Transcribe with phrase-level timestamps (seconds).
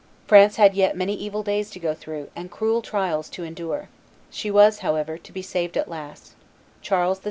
[0.25, 3.87] France had yet many evil days to go through and cruel trials to endure;
[4.31, 6.33] she was, however, to be saved at last;
[6.81, 7.19] Charles VI.